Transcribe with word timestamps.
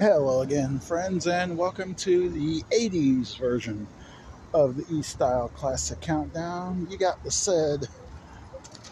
Hello 0.00 0.40
again, 0.40 0.78
friends, 0.78 1.26
and 1.26 1.58
welcome 1.58 1.94
to 1.96 2.30
the 2.30 2.62
80s 2.72 3.36
version 3.36 3.86
of 4.54 4.78
the 4.78 4.96
E 4.96 5.02
Style 5.02 5.48
Classic 5.48 6.00
Countdown. 6.00 6.86
You 6.88 6.96
got 6.96 7.22
the 7.22 7.30
said 7.30 7.86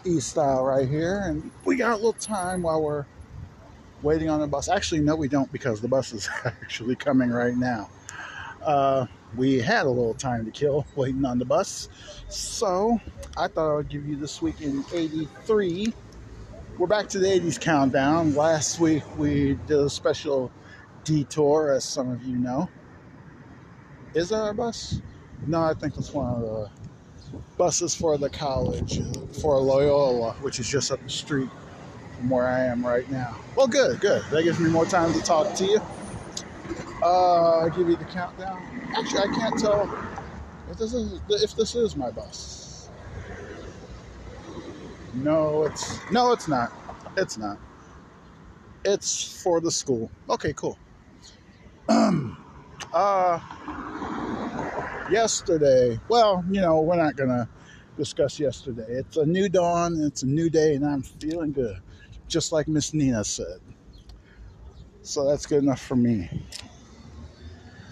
E 0.05 0.19
Style 0.19 0.63
right 0.63 0.87
here, 0.87 1.23
and 1.25 1.49
we 1.65 1.77
got 1.77 1.93
a 1.93 1.95
little 1.95 2.13
time 2.13 2.61
while 2.61 2.83
we're 2.83 3.07
waiting 4.03 4.29
on 4.29 4.39
the 4.39 4.45
bus. 4.45 4.69
Actually, 4.69 5.01
no, 5.01 5.15
we 5.15 5.27
don't 5.27 5.51
because 5.51 5.81
the 5.81 5.87
bus 5.87 6.13
is 6.13 6.29
actually 6.45 6.95
coming 6.95 7.31
right 7.31 7.57
now. 7.57 7.89
Uh, 8.63 9.07
we 9.35 9.57
had 9.57 9.87
a 9.87 9.89
little 9.89 10.13
time 10.13 10.45
to 10.45 10.51
kill 10.51 10.85
waiting 10.95 11.25
on 11.25 11.39
the 11.39 11.45
bus, 11.45 11.89
so 12.27 13.01
I 13.35 13.47
thought 13.47 13.71
I 13.71 13.75
would 13.77 13.89
give 13.89 14.07
you 14.07 14.15
this 14.15 14.43
week 14.43 14.61
in 14.61 14.85
83. 14.93 15.91
We're 16.77 16.85
back 16.85 17.09
to 17.09 17.17
the 17.17 17.25
80s 17.25 17.59
countdown. 17.59 18.35
Last 18.35 18.79
week 18.79 19.01
we 19.17 19.57
did 19.65 19.79
a 19.79 19.89
special 19.89 20.51
detour, 21.09 21.71
as 21.71 21.83
some 21.83 22.11
of 22.11 22.21
you 22.23 22.37
know. 22.37 22.69
Is 24.13 24.29
that 24.29 24.41
our 24.41 24.53
bus? 24.53 25.01
No, 25.47 25.63
I 25.63 25.73
think 25.73 25.97
it's 25.97 26.13
one 26.13 26.29
of 26.29 26.41
the 26.41 26.69
buses 27.57 27.95
for 27.95 28.17
the 28.19 28.29
college, 28.29 29.01
for 29.41 29.57
Loyola, 29.59 30.33
which 30.41 30.59
is 30.59 30.69
just 30.69 30.91
up 30.91 31.03
the 31.03 31.09
street 31.09 31.49
from 32.15 32.29
where 32.29 32.47
I 32.47 32.65
am 32.65 32.85
right 32.85 33.09
now. 33.09 33.35
Well, 33.55 33.67
good, 33.67 33.99
good. 33.99 34.23
That 34.31 34.43
gives 34.43 34.59
me 34.59 34.69
more 34.69 34.85
time 34.85 35.11
to 35.13 35.21
talk 35.21 35.55
to 35.55 35.65
you. 35.65 35.81
Uh, 37.01 37.61
I'll 37.61 37.69
give 37.71 37.89
you 37.89 37.95
the 37.95 38.05
countdown. 38.05 38.61
Actually, 38.95 39.21
I 39.21 39.35
can't 39.35 39.59
tell 39.59 39.91
if 40.69 40.77
this 40.77 40.93
is 40.93 41.19
if 41.29 41.55
this 41.55 41.73
is 41.73 41.95
my 41.95 42.11
bus. 42.11 42.89
No, 45.15 45.63
it's 45.63 45.99
no, 46.11 46.33
it's 46.33 46.47
not. 46.47 46.71
It's 47.17 47.37
not. 47.37 47.57
It's 48.85 49.41
for 49.41 49.59
the 49.59 49.71
school. 49.71 50.11
Okay, 50.29 50.53
cool. 50.53 50.77
uh, 52.93 53.39
yesterday, 55.11 55.99
well, 56.09 56.43
you 56.49 56.61
know, 56.61 56.81
we're 56.81 56.95
not 56.97 57.15
going 57.15 57.29
to 57.29 57.47
discuss 57.97 58.39
yesterday. 58.39 58.85
It's 58.87 59.17
a 59.17 59.25
new 59.25 59.49
dawn, 59.49 60.01
it's 60.03 60.23
a 60.23 60.27
new 60.27 60.49
day, 60.49 60.75
and 60.75 60.85
I'm 60.85 61.01
feeling 61.01 61.51
good, 61.51 61.77
just 62.27 62.51
like 62.51 62.67
Miss 62.67 62.93
Nina 62.93 63.23
said. 63.23 63.59
So 65.03 65.27
that's 65.27 65.45
good 65.47 65.63
enough 65.63 65.81
for 65.81 65.95
me. 65.95 66.29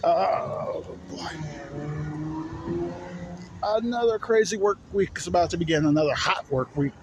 Oh, 0.04 0.86
boy. 1.10 1.30
Another 3.64 4.20
crazy 4.20 4.58
work 4.58 4.80
week 4.94 5.12
is 5.18 5.28
about 5.28 5.50
to 5.52 5.58
begin, 5.58 5.86
another 5.86 6.14
hot 6.14 6.50
work 6.52 6.76
week 6.78 6.94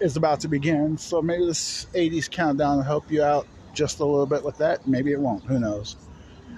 is 0.00 0.16
about 0.16 0.40
to 0.40 0.48
begin. 0.48 0.98
So 0.98 1.22
maybe 1.22 1.46
this 1.46 1.86
80s 1.94 2.30
countdown 2.30 2.76
will 2.76 2.84
help 2.84 3.10
you 3.10 3.22
out 3.22 3.46
just 3.74 4.00
a 4.00 4.04
little 4.04 4.26
bit 4.26 4.44
with 4.44 4.58
that. 4.58 4.86
Maybe 4.86 5.12
it 5.12 5.20
won't. 5.20 5.44
Who 5.44 5.58
knows? 5.58 5.96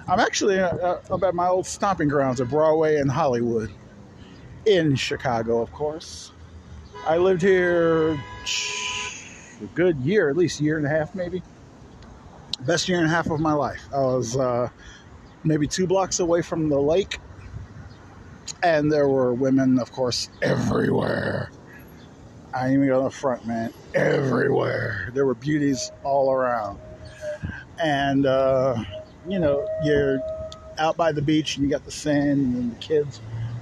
I'm 0.08 0.20
actually 0.20 0.58
uh, 0.58 0.76
uh, 0.76 1.00
up 1.10 1.22
at 1.22 1.34
my 1.34 1.48
old 1.48 1.66
stomping 1.66 2.08
grounds 2.08 2.40
at 2.40 2.48
Broadway 2.48 2.96
and 2.96 3.10
Hollywood 3.10 3.70
in 4.66 4.96
Chicago, 4.96 5.60
of 5.62 5.70
course. 5.72 6.32
I 7.06 7.16
lived 7.18 7.42
here 7.42 8.12
a 8.12 9.66
good 9.74 9.98
year, 10.00 10.28
at 10.28 10.36
least 10.36 10.60
a 10.60 10.64
year 10.64 10.76
and 10.76 10.86
a 10.86 10.90
half, 10.90 11.14
maybe. 11.14 11.42
Best 12.60 12.88
year 12.88 12.98
and 12.98 13.06
a 13.06 13.10
half 13.10 13.30
of 13.30 13.40
my 13.40 13.52
life. 13.52 13.88
I 13.92 14.00
was 14.00 14.36
uh, 14.36 14.68
maybe 15.44 15.66
two 15.66 15.86
blocks 15.86 16.20
away 16.20 16.42
from 16.42 16.68
the 16.68 16.80
lake, 16.80 17.18
and 18.62 18.92
there 18.92 19.08
were 19.08 19.32
women, 19.32 19.78
of 19.78 19.92
course, 19.92 20.28
everywhere. 20.42 21.50
I 22.52 22.66
ain't 22.66 22.74
even 22.74 22.88
go 22.88 22.98
to 22.98 23.04
the 23.04 23.10
front, 23.10 23.46
man. 23.46 23.72
Everywhere. 23.94 25.10
There 25.14 25.24
were 25.24 25.34
beauties 25.34 25.90
all 26.02 26.32
around. 26.32 26.80
And, 27.78 28.26
uh, 28.26 28.82
you 29.28 29.38
know, 29.38 29.66
you're 29.84 30.20
out 30.78 30.96
by 30.96 31.12
the 31.12 31.22
beach 31.22 31.56
and 31.56 31.64
you 31.64 31.70
got 31.70 31.84
the 31.84 31.90
sand 31.90 32.56
and 32.56 32.72
the 32.72 32.76
kids 32.76 33.20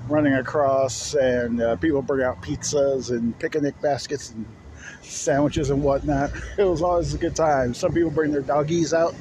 running 0.08 0.34
across, 0.34 1.14
and 1.14 1.60
uh, 1.60 1.76
people 1.76 2.00
bring 2.00 2.24
out 2.24 2.40
pizzas 2.42 3.10
and 3.10 3.38
picnic 3.38 3.80
baskets 3.82 4.30
and 4.30 4.46
sandwiches 5.02 5.70
and 5.70 5.82
whatnot. 5.82 6.30
It 6.58 6.64
was 6.64 6.82
always 6.82 7.14
a 7.14 7.18
good 7.18 7.36
time. 7.36 7.74
Some 7.74 7.92
people 7.92 8.10
bring 8.10 8.32
their 8.32 8.42
doggies 8.42 8.94
out 8.94 9.14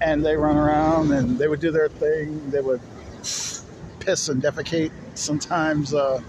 and 0.00 0.24
they 0.24 0.36
run 0.36 0.56
around 0.56 1.12
and 1.12 1.38
they 1.38 1.48
would 1.48 1.60
do 1.60 1.70
their 1.70 1.88
thing. 1.88 2.50
They 2.50 2.60
would 2.60 2.80
piss 3.20 4.28
and 4.28 4.42
defecate 4.42 4.92
sometimes 5.14 5.92
uh, 5.92 6.22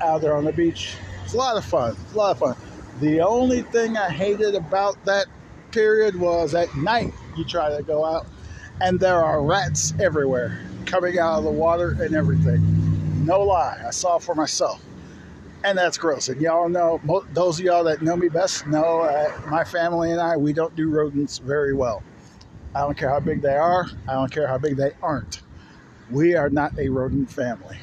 out 0.00 0.20
there 0.22 0.34
on 0.34 0.44
the 0.44 0.52
beach. 0.52 0.96
It's 1.24 1.34
a 1.34 1.36
lot 1.36 1.56
of 1.56 1.64
fun. 1.64 1.96
It's 2.04 2.14
a 2.14 2.16
lot 2.16 2.30
of 2.32 2.38
fun. 2.38 2.56
The 3.00 3.20
only 3.20 3.62
thing 3.62 3.96
I 3.96 4.08
hated 4.10 4.54
about 4.54 5.02
that 5.04 5.26
period 5.74 6.14
was 6.14 6.54
at 6.54 6.72
night 6.76 7.12
you 7.36 7.44
try 7.44 7.76
to 7.76 7.82
go 7.82 8.04
out 8.04 8.26
and 8.80 9.00
there 9.00 9.20
are 9.24 9.42
rats 9.42 9.92
everywhere 10.00 10.64
coming 10.86 11.18
out 11.18 11.38
of 11.38 11.44
the 11.44 11.50
water 11.50 11.96
and 12.00 12.14
everything. 12.14 12.62
No 13.26 13.40
lie, 13.40 13.82
I 13.84 13.90
saw 13.90 14.18
for 14.18 14.36
myself. 14.36 14.80
And 15.64 15.76
that's 15.76 15.98
gross. 15.98 16.28
And 16.28 16.40
y'all 16.40 16.68
know, 16.68 17.00
those 17.32 17.58
of 17.58 17.64
y'all 17.64 17.82
that 17.84 18.02
know 18.02 18.16
me 18.16 18.28
best 18.28 18.68
know 18.68 19.00
uh, 19.00 19.32
my 19.48 19.64
family 19.64 20.12
and 20.12 20.20
I, 20.20 20.36
we 20.36 20.52
don't 20.52 20.76
do 20.76 20.88
rodents 20.88 21.38
very 21.38 21.74
well. 21.74 22.04
I 22.72 22.80
don't 22.80 22.96
care 22.96 23.10
how 23.10 23.20
big 23.20 23.42
they 23.42 23.56
are, 23.56 23.86
I 24.08 24.12
don't 24.12 24.30
care 24.30 24.46
how 24.46 24.58
big 24.58 24.76
they 24.76 24.92
aren't. 25.02 25.42
We 26.08 26.36
are 26.36 26.50
not 26.50 26.78
a 26.78 26.88
rodent 26.88 27.30
family. 27.32 27.78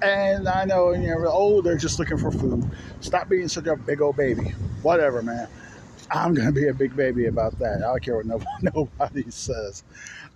And 0.00 0.48
I 0.48 0.64
know, 0.64 0.92
you 0.92 1.08
know, 1.08 1.24
oh, 1.26 1.60
they're 1.60 1.76
just 1.76 1.98
looking 1.98 2.18
for 2.18 2.30
food. 2.30 2.70
Stop 3.00 3.28
being 3.28 3.48
such 3.48 3.66
a 3.66 3.74
big 3.74 4.00
old 4.00 4.16
baby. 4.16 4.50
Whatever, 4.82 5.22
man. 5.22 5.48
I'm 6.10 6.34
going 6.34 6.46
to 6.46 6.52
be 6.52 6.68
a 6.68 6.74
big 6.74 6.96
baby 6.96 7.26
about 7.26 7.58
that. 7.58 7.76
I 7.78 7.88
don't 7.88 8.02
care 8.02 8.16
what 8.16 8.26
nobody, 8.26 8.50
nobody 8.74 9.30
says. 9.30 9.84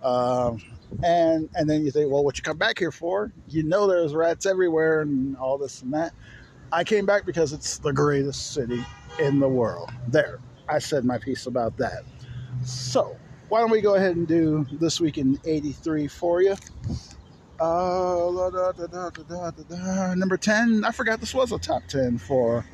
Um, 0.01 0.61
and 1.03 1.49
and 1.55 1.69
then 1.69 1.83
you 1.83 1.91
think, 1.91 2.11
well, 2.11 2.23
what 2.23 2.37
you 2.37 2.43
come 2.43 2.57
back 2.57 2.79
here 2.79 2.91
for? 2.91 3.31
You 3.49 3.63
know, 3.63 3.87
there's 3.87 4.13
rats 4.15 4.45
everywhere 4.45 5.01
and 5.01 5.35
all 5.37 5.57
this 5.57 5.81
and 5.81 5.93
that. 5.93 6.13
I 6.71 6.83
came 6.83 7.05
back 7.05 7.25
because 7.25 7.53
it's 7.53 7.79
the 7.79 7.93
greatest 7.93 8.53
city 8.53 8.83
in 9.19 9.39
the 9.39 9.49
world. 9.49 9.91
There, 10.07 10.39
I 10.69 10.79
said 10.79 11.05
my 11.05 11.17
piece 11.17 11.47
about 11.47 11.77
that. 11.77 12.03
So, 12.63 13.17
why 13.49 13.59
don't 13.61 13.71
we 13.71 13.81
go 13.81 13.95
ahead 13.95 14.15
and 14.17 14.27
do 14.27 14.65
this 14.71 14.99
week 14.99 15.17
in 15.17 15.39
'83 15.45 16.07
for 16.07 16.41
you? 16.41 16.55
Uh, 17.59 18.49
da, 18.51 18.51
da, 18.51 18.71
da, 18.71 20.13
number 20.15 20.37
10, 20.37 20.85
I 20.85 20.91
forgot 20.91 21.19
this 21.21 21.33
was 21.33 21.51
a 21.51 21.57
top 21.57 21.83
10 21.87 22.19
for 22.19 22.65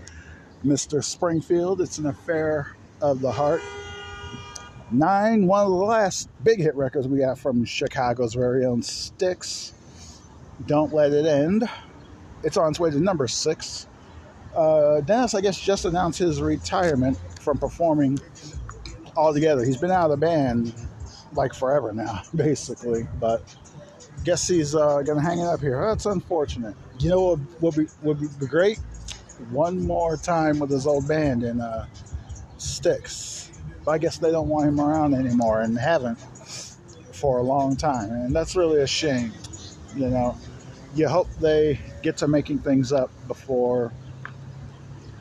Mr. 0.66 1.04
Springfield. 1.04 1.82
It's 1.82 1.98
an 2.00 2.08
affair 2.08 2.76
of 3.04 3.20
the 3.22 3.32
heart. 3.32 3.62
Nine, 4.90 5.46
one 5.46 5.66
of 5.66 5.70
the 5.70 5.76
last 5.76 6.30
big 6.44 6.60
hit 6.60 6.76
records 6.76 7.08
we 7.08 7.20
got 7.20 7.38
from 7.38 7.66
Chicago's 7.66 8.34
very 8.34 8.66
own 8.66 8.82
Styx. 8.82 9.74
Don't 10.66 10.94
Let 10.94 11.12
It 11.12 11.26
End. 11.26 11.70
It's 12.44 12.58
on 12.58 12.70
its 12.70 12.80
way 12.80 12.90
to 12.90 13.00
number 13.00 13.28
six. 13.28 13.88
Uh, 14.56 15.02
Dennis, 15.02 15.34
I 15.34 15.42
guess, 15.42 15.60
just 15.60 15.86
announced 15.86 16.20
his 16.20 16.42
retirement 16.42 17.18
from 17.42 17.58
performing 17.58 18.20
altogether. 19.18 19.66
He's 19.66 19.78
been 19.78 19.92
out 19.92 20.06
of 20.06 20.12
the 20.12 20.26
band 20.26 20.74
like 21.34 21.54
forever 21.54 21.92
now, 21.92 22.22
basically. 22.36 23.08
But 23.20 23.44
guess 24.24 24.48
he's 24.48 24.76
uh, 24.76 25.04
to 25.04 25.20
hang 25.20 25.40
it 25.40 25.46
up 25.46 25.60
here. 25.60 25.86
That's 25.88 26.06
unfortunate. 26.06 26.76
You 27.00 27.10
know 27.10 27.36
what 27.36 27.76
would 27.76 27.76
be, 27.76 27.92
would 28.04 28.40
be 28.40 28.46
great? 28.46 28.78
One 29.50 29.86
more 29.86 30.16
time 30.16 30.60
with 30.60 30.70
his 30.70 30.88
old 30.88 31.08
band 31.08 31.44
and 31.44 31.62
uh, 31.62 31.86
Styx. 32.84 33.50
But 33.86 33.92
I 33.92 33.98
guess 33.98 34.18
they 34.18 34.30
don't 34.30 34.50
want 34.50 34.68
him 34.68 34.82
around 34.82 35.14
anymore 35.14 35.62
and 35.62 35.78
haven't 35.78 36.20
for 37.14 37.38
a 37.38 37.42
long 37.42 37.78
time. 37.78 38.12
And 38.12 38.36
that's 38.36 38.58
really 38.58 38.82
a 38.82 38.88
shame. 38.88 39.32
You 39.96 40.10
know, 40.10 40.38
you 40.94 41.08
hope 41.08 41.30
they 41.40 41.80
get 42.02 42.18
to 42.18 42.28
making 42.28 42.60
things 42.60 42.92
up 42.92 43.10
before 43.30 43.94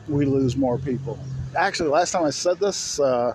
we 0.09 0.25
lose 0.25 0.57
more 0.57 0.77
people. 0.77 1.17
Actually, 1.55 1.89
last 1.89 2.11
time 2.11 2.25
I 2.25 2.31
said 2.31 2.59
this 2.59 2.99
uh, 2.99 3.33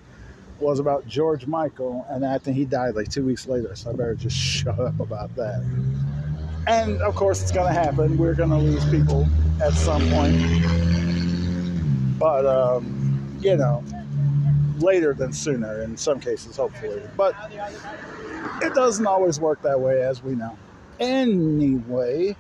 was 0.61 0.79
about 0.79 1.07
George 1.07 1.47
Michael, 1.47 2.05
and 2.11 2.27
I 2.27 2.37
think 2.37 2.57
he 2.59 2.67
died 2.67 2.97
like 2.97 3.09
two 3.09 3.25
weeks 3.25 3.47
later, 3.47 3.75
so 3.77 3.91
I 3.91 3.93
better 3.95 4.15
just 4.15 4.37
shut 4.37 4.79
up 4.79 5.01
about 5.01 5.35
that. 5.37 5.65
And 6.67 7.01
of 7.01 7.15
course, 7.15 7.41
it's 7.41 7.53
going 7.53 7.73
to 7.73 7.81
happen. 7.81 8.19
We're 8.19 8.35
going 8.35 8.51
to 8.51 8.59
lose 8.59 8.85
people 8.91 9.27
at 9.63 9.73
some 9.73 10.07
point. 10.11 10.37
But, 12.19 12.45
um, 12.45 13.39
you 13.41 13.57
know, 13.57 13.83
later 14.83 15.15
than 15.15 15.33
sooner 15.33 15.83
in 15.83 15.97
some 15.97 16.21
cases, 16.21 16.57
hopefully. 16.57 17.03
But 17.17 17.35
it 18.63 18.75
doesn't 18.75 19.07
always 19.07 19.41
work 19.41 19.63
that 19.63 19.81
way, 19.81 20.03
as 20.03 20.23
we 20.23 20.35
know. 20.35 20.57
Anyway, 21.01 22.37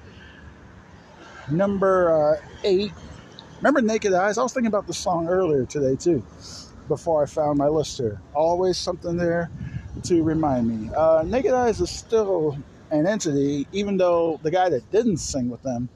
number 1.50 2.34
uh, 2.34 2.40
eight. 2.64 2.92
Remember 3.58 3.82
Naked 3.82 4.12
Eyes? 4.12 4.38
I 4.38 4.42
was 4.42 4.52
thinking 4.52 4.68
about 4.68 4.86
the 4.86 4.94
song 4.94 5.28
earlier 5.28 5.64
today, 5.64 5.96
too, 5.96 6.24
before 6.86 7.22
I 7.22 7.26
found 7.26 7.58
my 7.58 7.66
list 7.66 7.98
here. 7.98 8.20
Always 8.34 8.78
something 8.78 9.16
there 9.16 9.50
to 10.04 10.22
remind 10.22 10.68
me. 10.68 10.94
Uh, 10.94 11.24
Naked 11.26 11.52
Eyes 11.52 11.80
is 11.80 11.90
still 11.90 12.56
an 12.90 13.06
entity, 13.06 13.66
even 13.72 13.96
though 13.96 14.38
the 14.42 14.50
guy 14.50 14.68
that 14.68 14.90
didn't 14.92 15.18
sing 15.18 15.48
with 15.50 15.62
them 15.62 15.88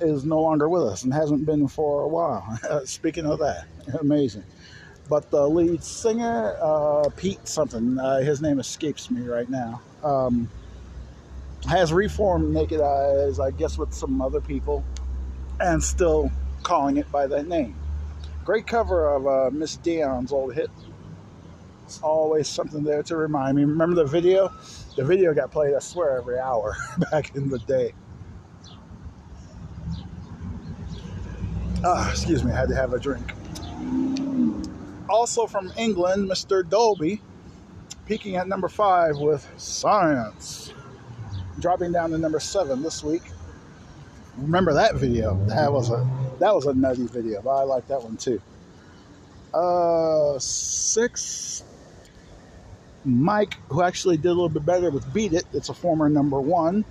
is 0.00 0.24
no 0.24 0.40
longer 0.40 0.68
with 0.68 0.82
us 0.82 1.04
and 1.04 1.12
hasn't 1.12 1.44
been 1.44 1.68
for 1.68 2.02
a 2.02 2.08
while. 2.08 2.58
Speaking 2.84 3.26
of 3.26 3.38
that, 3.40 3.66
amazing. 4.00 4.44
But 5.10 5.28
the 5.32 5.48
lead 5.48 5.82
singer, 5.82 6.56
uh, 6.62 7.10
Pete 7.16 7.48
something, 7.48 7.98
uh, 7.98 8.20
his 8.20 8.40
name 8.40 8.60
escapes 8.60 9.10
me 9.10 9.26
right 9.26 9.50
now, 9.50 9.82
um, 10.04 10.48
has 11.68 11.92
reformed 11.92 12.54
Naked 12.54 12.80
Eyes, 12.80 13.40
I 13.40 13.50
guess, 13.50 13.76
with 13.76 13.92
some 13.92 14.22
other 14.22 14.40
people, 14.40 14.84
and 15.58 15.82
still 15.82 16.30
calling 16.62 16.96
it 16.96 17.10
by 17.10 17.26
that 17.26 17.48
name. 17.48 17.74
Great 18.44 18.68
cover 18.68 19.12
of 19.12 19.26
uh, 19.26 19.50
Miss 19.50 19.74
Dion's 19.78 20.30
old 20.30 20.54
hit. 20.54 20.70
It's 21.86 22.00
always 22.02 22.46
something 22.46 22.84
there 22.84 23.02
to 23.02 23.16
remind 23.16 23.56
me. 23.56 23.64
Remember 23.64 23.96
the 23.96 24.04
video? 24.04 24.52
The 24.94 25.04
video 25.04 25.34
got 25.34 25.50
played, 25.50 25.74
I 25.74 25.80
swear, 25.80 26.18
every 26.18 26.38
hour 26.38 26.76
back 27.10 27.34
in 27.34 27.50
the 27.50 27.58
day. 27.58 27.94
Ah, 31.84 32.08
excuse 32.12 32.44
me, 32.44 32.52
I 32.52 32.56
had 32.56 32.68
to 32.68 32.76
have 32.76 32.92
a 32.92 33.00
drink. 33.00 33.32
Also 35.10 35.46
from 35.48 35.72
England, 35.76 36.30
Mr. 36.30 36.66
Dolby, 36.66 37.20
peaking 38.06 38.36
at 38.36 38.46
number 38.46 38.68
five 38.68 39.16
with 39.18 39.44
Science, 39.56 40.72
dropping 41.58 41.90
down 41.90 42.10
to 42.10 42.18
number 42.18 42.38
seven 42.38 42.80
this 42.80 43.02
week. 43.02 43.22
Remember 44.38 44.72
that 44.74 44.94
video? 44.94 45.34
That 45.46 45.72
was 45.72 45.90
a 45.90 46.08
that 46.38 46.54
was 46.54 46.66
a 46.66 46.74
nutty 46.74 47.08
video, 47.08 47.42
but 47.42 47.50
I 47.50 47.62
like 47.64 47.88
that 47.88 48.02
one 48.02 48.16
too. 48.16 48.40
Uh, 49.52 50.38
six. 50.38 51.64
Mike, 53.04 53.56
who 53.68 53.82
actually 53.82 54.16
did 54.16 54.26
a 54.26 54.34
little 54.34 54.48
bit 54.48 54.64
better 54.64 54.90
with 54.90 55.12
"Beat 55.12 55.32
It," 55.32 55.44
it's 55.52 55.70
a 55.70 55.74
former 55.74 56.08
number 56.08 56.40
one 56.40 56.84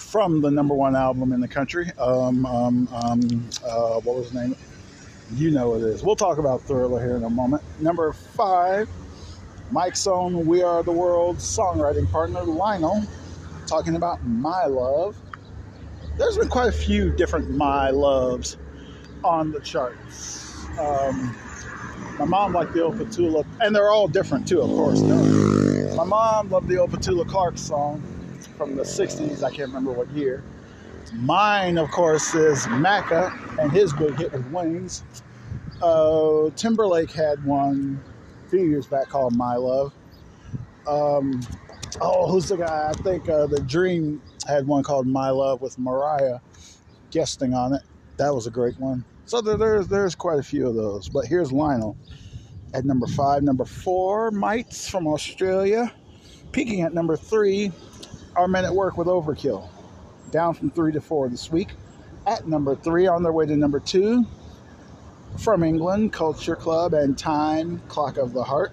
from 0.00 0.40
the 0.40 0.50
number 0.50 0.74
one 0.74 0.96
album 0.96 1.32
in 1.32 1.40
the 1.40 1.48
country. 1.48 1.92
Um, 1.96 2.44
um, 2.44 2.88
um, 2.92 3.48
uh, 3.64 4.00
what 4.00 4.16
was 4.16 4.32
the 4.32 4.40
name? 4.40 4.56
You 5.34 5.50
know 5.50 5.74
it 5.74 5.82
is. 5.82 6.02
We'll 6.02 6.16
talk 6.16 6.38
about 6.38 6.62
Thriller 6.62 7.00
here 7.00 7.16
in 7.16 7.24
a 7.24 7.30
moment. 7.30 7.62
Number 7.80 8.12
five, 8.12 8.88
Mike's 9.70 10.06
own 10.06 10.46
We 10.46 10.62
Are 10.62 10.82
the 10.82 10.92
World 10.92 11.36
songwriting 11.36 12.10
partner, 12.10 12.42
Lionel, 12.42 13.02
talking 13.66 13.94
about 13.94 14.24
My 14.24 14.64
Love. 14.66 15.16
There's 16.16 16.38
been 16.38 16.48
quite 16.48 16.68
a 16.68 16.72
few 16.72 17.10
different 17.10 17.50
My 17.50 17.90
Loves 17.90 18.56
on 19.22 19.52
the 19.52 19.60
charts. 19.60 20.56
Um, 20.78 21.36
my 22.18 22.24
mom 22.24 22.54
liked 22.54 22.72
the 22.72 22.82
old 22.82 22.96
Petula, 22.96 23.44
and 23.60 23.76
they're 23.76 23.90
all 23.90 24.08
different 24.08 24.48
too, 24.48 24.62
of 24.62 24.70
course. 24.70 25.00
No. 25.00 25.94
My 25.94 26.04
mom 26.04 26.50
loved 26.50 26.68
the 26.68 26.78
old 26.78 26.90
Petula 26.90 27.26
Clark 27.28 27.58
song 27.58 28.02
from 28.56 28.76
the 28.76 28.82
60s. 28.82 29.42
I 29.42 29.50
can't 29.50 29.68
remember 29.68 29.92
what 29.92 30.08
year. 30.10 30.42
Mine, 31.14 31.78
of 31.78 31.90
course, 31.90 32.34
is 32.34 32.66
Macca 32.66 33.32
and 33.58 33.72
his 33.72 33.92
big 33.94 34.16
hit 34.16 34.32
with 34.32 34.46
Wings. 34.46 35.02
Uh, 35.80 36.50
Timberlake 36.56 37.10
had 37.10 37.42
one 37.44 38.02
a 38.44 38.48
few 38.50 38.64
years 38.64 38.86
back 38.86 39.08
called 39.08 39.34
My 39.34 39.56
Love. 39.56 39.92
Um, 40.86 41.40
oh, 42.00 42.30
who's 42.30 42.48
the 42.48 42.56
guy? 42.56 42.90
I 42.90 43.02
think 43.02 43.28
uh, 43.28 43.46
The 43.46 43.60
Dream 43.60 44.22
had 44.46 44.66
one 44.66 44.82
called 44.82 45.06
My 45.06 45.30
Love 45.30 45.60
with 45.60 45.78
Mariah 45.78 46.40
guesting 47.10 47.54
on 47.54 47.72
it. 47.74 47.82
That 48.18 48.34
was 48.34 48.46
a 48.46 48.50
great 48.50 48.78
one. 48.78 49.04
So 49.24 49.40
there's 49.40 49.88
there's 49.88 50.14
quite 50.14 50.38
a 50.38 50.42
few 50.42 50.66
of 50.66 50.74
those. 50.74 51.08
But 51.08 51.26
here's 51.26 51.52
Lionel 51.52 51.96
at 52.74 52.84
number 52.84 53.06
five. 53.06 53.42
Number 53.42 53.64
four, 53.64 54.30
Mites 54.30 54.88
from 54.88 55.06
Australia. 55.06 55.92
Peaking 56.52 56.80
at 56.80 56.94
number 56.94 57.16
three, 57.16 57.70
Our 58.36 58.48
Men 58.48 58.64
at 58.64 58.74
Work 58.74 58.96
with 58.96 59.06
Overkill 59.06 59.68
down 60.30 60.54
from 60.54 60.70
three 60.70 60.92
to 60.92 61.00
four 61.00 61.28
this 61.28 61.50
week. 61.50 61.70
At 62.26 62.46
number 62.46 62.76
three, 62.76 63.06
on 63.06 63.22
their 63.22 63.32
way 63.32 63.46
to 63.46 63.56
number 63.56 63.80
two, 63.80 64.26
from 65.38 65.62
England, 65.62 66.12
Culture 66.12 66.56
Club 66.56 66.94
and 66.94 67.16
Time, 67.16 67.80
Clock 67.88 68.16
of 68.16 68.32
the 68.32 68.42
Heart. 68.42 68.72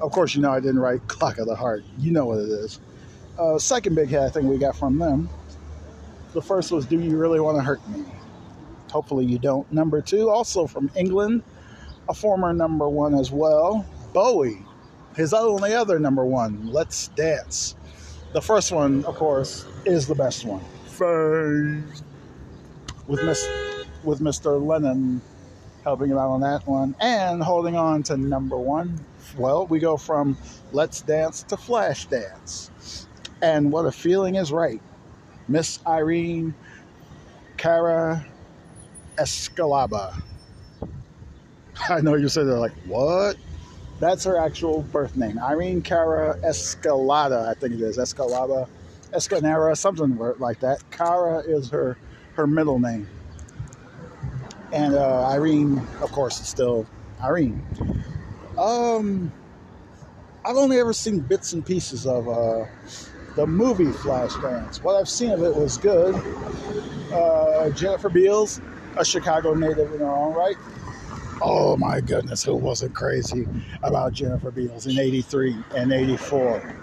Of 0.00 0.12
course, 0.12 0.34
you 0.34 0.40
know 0.40 0.52
I 0.52 0.60
didn't 0.60 0.78
write 0.78 1.00
Clock 1.08 1.38
of 1.38 1.46
the 1.46 1.56
Heart. 1.56 1.84
You 1.98 2.12
know 2.12 2.26
what 2.26 2.38
it 2.38 2.48
is. 2.48 2.80
Uh, 3.38 3.58
second 3.58 3.94
big 3.94 4.08
hit 4.08 4.20
I 4.20 4.28
think 4.28 4.46
we 4.46 4.58
got 4.58 4.76
from 4.76 4.98
them. 4.98 5.28
The 6.32 6.42
first 6.42 6.70
was 6.70 6.86
Do 6.86 6.98
You 6.98 7.16
Really 7.18 7.40
Want 7.40 7.58
to 7.58 7.62
Hurt 7.62 7.86
Me? 7.88 8.04
Hopefully 8.90 9.24
you 9.24 9.38
don't. 9.38 9.70
Number 9.72 10.00
two, 10.00 10.30
also 10.30 10.66
from 10.66 10.90
England, 10.94 11.42
a 12.08 12.14
former 12.14 12.52
number 12.52 12.88
one 12.88 13.14
as 13.14 13.30
well, 13.30 13.86
Bowie. 14.12 14.64
His 15.16 15.34
only 15.34 15.74
other 15.74 15.98
number 15.98 16.24
one, 16.24 16.72
Let's 16.72 17.08
Dance. 17.08 17.76
The 18.32 18.40
first 18.40 18.72
one, 18.72 19.04
of 19.04 19.14
course, 19.16 19.66
is 19.84 20.06
the 20.06 20.14
best 20.14 20.46
one. 20.46 20.64
Fame. 20.86 21.92
With 23.06 23.22
Miss 23.24 23.46
with 24.04 24.20
Mr. 24.20 24.64
Lennon 24.64 25.20
helping 25.84 26.10
him 26.10 26.16
out 26.16 26.30
on 26.30 26.40
that 26.40 26.66
one 26.66 26.94
and 27.00 27.42
holding 27.42 27.76
on 27.76 28.02
to 28.04 28.16
number 28.16 28.56
one. 28.56 28.98
Well, 29.36 29.66
we 29.66 29.80
go 29.80 29.96
from 29.96 30.38
Let's 30.72 31.02
Dance 31.02 31.42
to 31.44 31.56
Flash 31.56 32.06
Dance. 32.06 33.06
And 33.42 33.70
what 33.70 33.84
a 33.84 33.92
feeling 33.92 34.36
is 34.36 34.50
right. 34.50 34.80
Miss 35.48 35.80
Irene 35.86 36.54
Cara 37.58 38.24
Escalaba. 39.18 40.22
I 41.88 42.00
know 42.00 42.14
you 42.14 42.28
said 42.28 42.46
they're 42.46 42.58
like, 42.58 42.72
what? 42.86 43.36
That's 44.02 44.24
her 44.24 44.36
actual 44.36 44.82
birth 44.82 45.16
name. 45.16 45.38
Irene 45.38 45.80
Cara 45.80 46.36
Escalada, 46.42 47.46
I 47.48 47.54
think 47.54 47.74
it 47.74 47.80
is. 47.80 47.98
Escalada, 47.98 48.68
Escanera, 49.12 49.76
something 49.78 50.18
like 50.40 50.58
that. 50.58 50.82
Cara 50.90 51.38
is 51.46 51.70
her 51.70 51.96
her 52.34 52.48
middle 52.48 52.80
name. 52.80 53.06
And 54.72 54.96
uh, 54.96 55.28
Irene, 55.28 55.86
of 56.00 56.10
course, 56.10 56.40
is 56.40 56.48
still 56.48 56.84
Irene. 57.22 57.64
Um, 58.58 59.30
I've 60.44 60.56
only 60.56 60.80
ever 60.80 60.92
seen 60.92 61.20
bits 61.20 61.52
and 61.52 61.64
pieces 61.64 62.04
of 62.04 62.28
uh, 62.28 62.66
the 63.36 63.46
movie 63.46 63.84
Flashdance. 63.84 64.82
What 64.82 64.96
I've 64.96 65.08
seen 65.08 65.30
of 65.30 65.44
it 65.44 65.54
was 65.54 65.78
good. 65.78 66.16
Uh, 67.12 67.70
Jennifer 67.70 68.08
Beals, 68.08 68.60
a 68.96 69.04
Chicago 69.04 69.54
native 69.54 69.92
in 69.92 70.00
her 70.00 70.06
own 70.06 70.34
right, 70.34 70.56
Oh 71.42 71.76
my 71.76 72.00
goodness, 72.02 72.44
who 72.44 72.56
wasn't 72.56 72.94
crazy 72.94 73.48
about 73.82 74.14
Jennifer 74.14 74.52
Beals 74.52 74.86
in 74.86 74.98
83 74.98 75.66
and 75.76 75.92
84? 75.92 76.76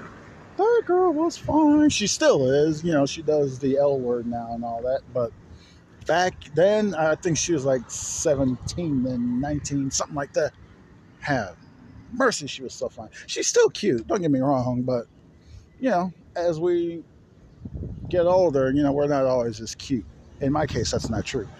That 0.58 0.84
girl 0.86 1.14
was 1.14 1.38
fine. 1.38 1.90
She 1.90 2.08
still 2.08 2.50
is. 2.50 2.84
You 2.84 2.94
know, 2.94 3.06
she 3.06 3.24
does 3.24 3.60
the 3.60 3.78
L 3.78 4.00
word 4.00 4.28
now 4.28 4.54
and 4.54 4.64
all 4.66 4.82
that. 4.84 5.02
But 5.14 5.32
back 6.08 6.36
then, 6.56 6.96
I 6.96 7.16
think 7.16 7.38
she 7.38 7.54
was 7.54 7.66
like 7.66 7.84
17 7.90 9.06
and 9.08 9.42
19, 9.42 9.92
something 9.92 10.16
like 10.16 10.34
that. 10.34 10.54
Have 11.22 11.58
mercy, 12.12 12.48
she 12.48 12.64
was 12.64 12.74
so 12.76 12.90
fine. 12.90 13.10
She's 13.28 13.48
still 13.48 13.70
cute, 13.70 14.08
don't 14.08 14.22
get 14.22 14.32
me 14.32 14.40
wrong. 14.40 14.84
But, 14.84 15.06
you 15.80 15.90
know, 15.90 16.14
as 16.36 16.60
we 16.60 17.04
get 18.10 18.26
older, 18.26 18.72
you 18.72 18.84
know, 18.84 18.92
we're 18.94 19.08
not 19.08 19.26
always 19.26 19.62
as 19.62 19.76
cute. 19.76 20.06
In 20.42 20.54
my 20.54 20.68
case, 20.68 20.92
that's 20.92 21.10
not 21.10 21.26
true. 21.26 21.50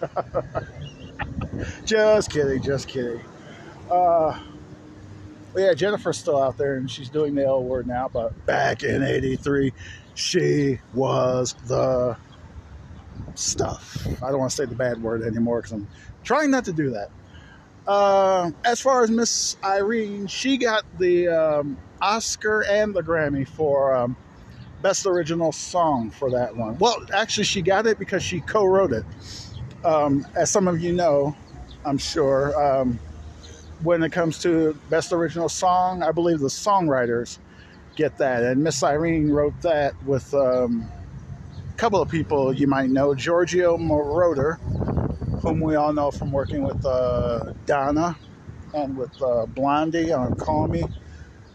just 1.84 2.30
kidding, 2.30 2.62
just 2.62 2.88
kidding. 2.88 3.22
Uh, 3.90 4.38
yeah, 5.56 5.74
Jennifer's 5.74 6.18
still 6.18 6.40
out 6.40 6.56
there 6.56 6.76
and 6.76 6.90
she's 6.90 7.10
doing 7.10 7.34
the 7.34 7.44
L 7.44 7.64
word 7.64 7.86
now, 7.86 8.08
but 8.12 8.46
back 8.46 8.82
in 8.82 9.02
83, 9.02 9.72
she 10.14 10.78
was 10.94 11.54
the 11.66 12.16
stuff. 13.34 14.06
I 14.22 14.30
don't 14.30 14.38
want 14.38 14.50
to 14.50 14.56
say 14.56 14.64
the 14.66 14.74
bad 14.74 15.02
word 15.02 15.22
anymore 15.22 15.58
because 15.60 15.72
I'm 15.72 15.88
trying 16.22 16.50
not 16.50 16.64
to 16.66 16.72
do 16.72 16.90
that. 16.90 17.08
Uh, 17.86 18.50
as 18.64 18.80
far 18.80 19.02
as 19.02 19.10
Miss 19.10 19.56
Irene, 19.64 20.26
she 20.26 20.58
got 20.58 20.84
the 20.98 21.28
um, 21.28 21.78
Oscar 22.00 22.64
and 22.68 22.94
the 22.94 23.02
Grammy 23.02 23.48
for 23.48 23.94
um, 23.94 24.16
Best 24.80 25.06
Original 25.06 25.52
Song 25.52 26.10
for 26.10 26.30
that 26.30 26.56
one. 26.56 26.78
Well, 26.78 26.96
actually, 27.12 27.44
she 27.44 27.62
got 27.62 27.86
it 27.86 27.98
because 27.98 28.22
she 28.22 28.40
co 28.40 28.64
wrote 28.64 28.92
it. 28.92 29.04
Um, 29.84 30.26
as 30.36 30.50
some 30.50 30.68
of 30.68 30.80
you 30.80 30.92
know, 30.92 31.34
I'm 31.84 31.98
sure. 31.98 32.54
Um, 32.62 33.00
when 33.80 34.02
it 34.02 34.12
comes 34.12 34.38
to 34.40 34.80
best 34.88 35.12
original 35.12 35.48
song, 35.48 36.02
I 36.02 36.12
believe 36.12 36.40
the 36.40 36.48
songwriters 36.48 37.40
get 37.96 38.18
that, 38.18 38.42
and 38.44 38.62
Miss 38.62 38.82
Irene 38.82 39.30
wrote 39.30 39.60
that 39.62 39.94
with 40.02 40.34
um, 40.34 40.90
a 41.72 41.76
couple 41.76 42.02
of 42.02 42.10
people 42.10 42.52
you 42.52 42.66
might 42.68 42.90
know, 42.90 43.14
Giorgio 43.14 43.78
Moroder, 43.78 44.58
whom 45.42 45.60
we 45.60 45.74
all 45.76 45.92
know 45.92 46.10
from 46.10 46.32
working 46.32 46.62
with 46.62 46.84
uh, 46.84 47.52
Donna 47.66 48.18
and 48.74 48.96
with 48.96 49.20
uh, 49.22 49.46
Blondie 49.46 50.12
on 50.12 50.36
Call 50.36 50.68
Me. 50.68 50.92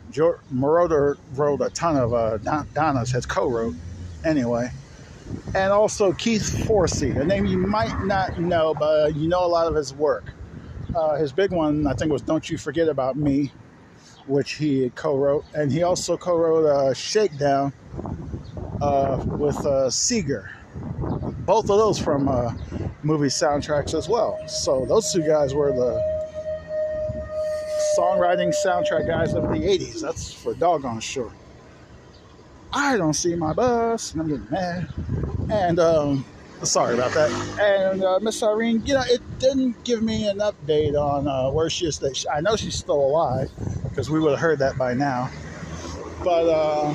Jo- 0.10 0.36
Moroder 0.54 1.18
wrote 1.32 1.62
a 1.62 1.70
ton 1.72 1.98
of 1.98 2.14
uh, 2.14 2.38
Donna's 2.74 3.12
has 3.14 3.26
co-wrote 3.26 3.76
anyway 4.24 4.70
and 5.54 5.72
also 5.72 6.12
Keith 6.14 6.44
Forsey, 6.44 7.20
a 7.20 7.26
name 7.26 7.46
you 7.46 7.58
might 7.58 8.04
not 8.04 8.40
know, 8.40 8.74
but 8.74 9.16
you 9.16 9.28
know 9.30 9.46
a 9.46 9.48
lot 9.48 9.68
of 9.68 9.76
his 9.76 9.94
work. 9.94 10.34
Uh, 10.94 11.16
his 11.16 11.32
big 11.32 11.52
one, 11.52 11.88
I 11.88 11.94
think, 11.94 12.12
was 12.12 12.22
"Don't 12.22 12.50
You 12.50 12.58
Forget 12.58 12.90
About 12.90 13.16
Me," 13.16 13.52
which 14.28 14.54
he 14.54 14.92
co-wrote, 14.96 15.46
and 15.54 15.72
he 15.72 15.84
also 15.84 16.18
co-wrote 16.18 16.66
uh, 16.66 16.94
"Shakedown" 16.94 17.74
uh, 18.82 19.24
with 19.38 19.58
uh, 19.66 19.90
Seger. 19.90 20.50
Both 21.46 21.70
of 21.70 21.78
those 21.78 22.00
from 22.00 22.28
uh, 22.28 22.54
movie 23.04 23.28
soundtracks 23.28 23.94
as 23.98 24.10
well. 24.10 24.40
So 24.48 24.86
those 24.86 25.12
two 25.12 25.22
guys 25.22 25.54
were 25.54 25.72
the 25.72 26.16
songwriting 27.98 28.54
soundtrack 28.66 29.08
guys 29.08 29.34
of 29.34 29.44
the 29.44 29.58
80s. 29.58 30.02
That's 30.02 30.34
for 30.34 30.54
doggone 30.54 31.00
sure. 31.00 31.32
I 32.76 32.98
don't 32.98 33.14
see 33.14 33.36
my 33.36 33.54
bus, 33.54 34.12
and 34.12 34.22
I'm 34.22 34.28
getting 34.28 34.48
mad. 34.52 34.90
And 35.50 35.80
um, 35.80 36.26
sorry 36.62 36.94
about 36.94 37.14
that. 37.14 37.32
And 37.58 38.04
uh, 38.04 38.20
Miss 38.22 38.44
Irene, 38.44 38.86
you 38.86 38.96
know, 38.96 39.04
it 39.06 39.22
didn't 39.40 39.82
give 39.86 40.04
me 40.04 40.28
an 40.28 40.40
update 40.40 40.94
on 40.94 41.26
uh, 41.26 41.50
where 41.52 41.70
she 41.70 41.86
is. 41.86 42.00
That 42.00 42.26
I 42.32 42.42
know 42.42 42.58
she's 42.58 42.76
still 42.76 43.00
alive 43.00 43.50
because 43.84 44.10
we 44.10 44.20
would 44.20 44.32
have 44.32 44.40
heard 44.40 44.60
that 44.60 44.78
by 44.78 44.94
now. 44.94 45.32
But 46.22 46.50
uh, 46.50 46.94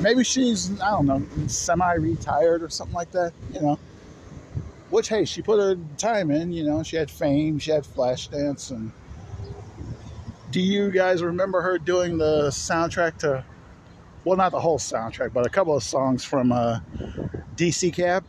maybe 0.00 0.22
she's 0.22 0.80
I 0.80 0.90
don't 0.90 1.06
know 1.06 1.48
semi-retired 1.48 2.62
or 2.62 2.68
something 2.68 2.94
like 2.94 3.10
that. 3.10 3.32
You 3.52 3.60
know. 3.60 3.78
Which 4.90 5.08
hey, 5.08 5.24
she 5.24 5.42
put 5.42 5.58
her 5.58 5.76
time 5.98 6.30
in. 6.30 6.52
You 6.52 6.62
know, 6.62 6.84
she 6.84 6.94
had 6.94 7.10
fame, 7.10 7.58
she 7.58 7.72
had 7.72 7.82
Flashdance, 7.82 8.70
and 8.70 8.92
do 10.52 10.60
you 10.60 10.92
guys 10.92 11.24
remember 11.24 11.60
her 11.62 11.76
doing 11.76 12.18
the 12.18 12.50
soundtrack 12.50 13.18
to? 13.18 13.44
Well, 14.24 14.36
not 14.36 14.52
the 14.52 14.60
whole 14.60 14.78
soundtrack, 14.78 15.32
but 15.32 15.46
a 15.46 15.50
couple 15.50 15.76
of 15.76 15.82
songs 15.82 16.24
from 16.24 16.52
uh, 16.52 16.80
DC 17.56 17.92
Cab. 17.94 18.24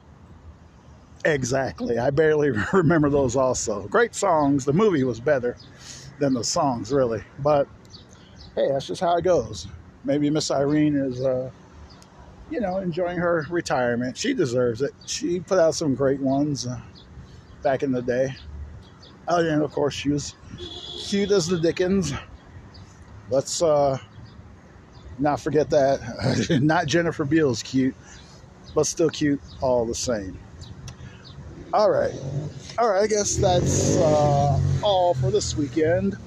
Exactly. 1.25 1.97
I 1.97 2.09
barely 2.09 2.51
remember 2.73 3.09
those 3.09 3.35
also. 3.35 3.87
Great 3.87 4.15
songs. 4.15 4.65
The 4.65 4.73
movie 4.73 5.03
was 5.03 5.19
better 5.19 5.55
than 6.19 6.33
the 6.33 6.43
songs, 6.43 6.91
really. 6.91 7.23
But 7.39 7.67
hey, 8.55 8.69
that's 8.71 8.87
just 8.87 9.01
how 9.01 9.15
it 9.17 9.23
goes. 9.23 9.67
Maybe 10.03 10.29
Miss 10.29 10.51
Irene 10.51 10.95
is, 10.95 11.21
uh, 11.23 11.51
you 12.49 12.59
know, 12.59 12.77
enjoying 12.77 13.17
her 13.19 13.45
retirement. 13.49 14.17
She 14.17 14.33
deserves 14.33 14.81
it. 14.81 14.93
She 15.05 15.39
put 15.39 15.59
out 15.59 15.75
some 15.75 15.95
great 15.95 16.19
ones 16.19 16.67
uh, 16.67 16.81
back 17.61 17.83
in 17.83 17.91
the 17.91 18.01
day. 18.01 18.35
Oh, 19.27 19.39
and 19.39 19.61
of 19.63 19.71
course, 19.71 19.93
she 19.93 20.09
was 20.09 20.35
cute 21.07 21.31
as 21.31 21.47
the 21.47 21.59
Dickens. 21.59 22.13
Let's 23.29 23.61
uh, 23.61 23.97
not 25.17 25.39
forget 25.39 25.69
that. 25.71 26.59
not 26.63 26.87
Jennifer 26.87 27.25
Beals 27.25 27.63
cute, 27.63 27.95
but 28.73 28.85
still 28.85 29.09
cute 29.09 29.41
all 29.61 29.85
the 29.85 29.95
same. 29.95 30.39
All 31.73 31.89
right. 31.89 32.13
All 32.77 32.89
right, 32.89 33.03
I 33.03 33.07
guess 33.07 33.35
that's 33.35 33.97
uh, 33.97 34.59
all 34.83 35.13
for 35.13 35.31
this 35.31 35.55
weekend. 35.55 36.17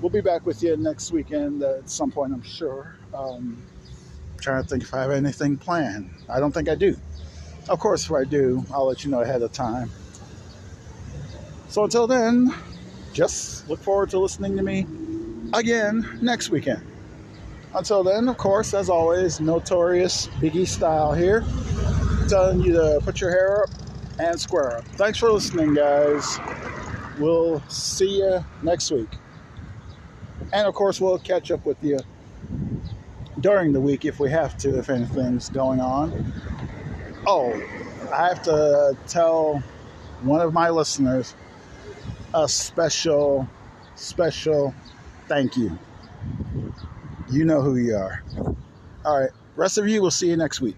We'll 0.00 0.10
be 0.10 0.22
back 0.22 0.46
with 0.46 0.62
you 0.62 0.76
next 0.76 1.12
weekend 1.12 1.62
at 1.62 1.90
some 1.90 2.10
point, 2.10 2.32
I'm 2.32 2.42
sure. 2.42 2.96
Um, 3.12 3.62
trying 4.38 4.62
to 4.62 4.68
think 4.68 4.82
if 4.82 4.94
I 4.94 5.02
have 5.02 5.10
anything 5.10 5.58
planned. 5.58 6.10
I 6.28 6.40
don't 6.40 6.52
think 6.52 6.68
I 6.68 6.74
do. 6.74 6.96
Of 7.68 7.78
course, 7.78 8.04
if 8.04 8.12
I 8.12 8.24
do, 8.24 8.64
I'll 8.72 8.86
let 8.86 9.04
you 9.04 9.10
know 9.10 9.20
ahead 9.20 9.42
of 9.42 9.52
time. 9.52 9.90
So 11.68 11.84
until 11.84 12.06
then, 12.06 12.54
just 13.12 13.68
look 13.68 13.80
forward 13.80 14.10
to 14.10 14.18
listening 14.18 14.56
to 14.56 14.62
me 14.62 14.86
again 15.52 16.18
next 16.20 16.50
weekend. 16.50 16.82
Until 17.74 18.02
then, 18.02 18.28
of 18.28 18.36
course, 18.36 18.74
as 18.74 18.88
always, 18.88 19.40
notorious 19.40 20.26
Biggie 20.40 20.66
style 20.66 21.12
here, 21.12 21.44
telling 22.28 22.60
you 22.60 22.72
to 22.72 23.00
put 23.04 23.20
your 23.20 23.30
hair 23.30 23.62
up 23.62 23.70
and 24.18 24.40
square 24.40 24.78
up. 24.78 24.84
Thanks 24.96 25.18
for 25.18 25.30
listening, 25.30 25.74
guys. 25.74 26.38
We'll 27.18 27.60
see 27.68 28.18
you 28.18 28.44
next 28.62 28.90
week. 28.90 29.08
And 30.52 30.66
of 30.66 30.74
course, 30.74 31.00
we'll 31.00 31.18
catch 31.18 31.50
up 31.50 31.64
with 31.64 31.82
you 31.82 31.98
during 33.38 33.72
the 33.72 33.80
week 33.80 34.04
if 34.04 34.18
we 34.18 34.30
have 34.30 34.56
to, 34.58 34.78
if 34.78 34.90
anything's 34.90 35.48
going 35.48 35.80
on. 35.80 36.32
Oh, 37.26 37.52
I 38.12 38.28
have 38.28 38.42
to 38.44 38.96
tell 39.06 39.62
one 40.22 40.40
of 40.40 40.52
my 40.52 40.70
listeners 40.70 41.34
a 42.34 42.48
special, 42.48 43.48
special 43.94 44.74
thank 45.28 45.56
you. 45.56 45.78
You 47.30 47.44
know 47.44 47.62
who 47.62 47.76
you 47.76 47.96
are. 47.96 48.22
All 49.04 49.20
right. 49.20 49.30
Rest 49.56 49.78
of 49.78 49.88
you, 49.88 50.02
we'll 50.02 50.10
see 50.10 50.28
you 50.28 50.36
next 50.36 50.60
week. 50.60 50.76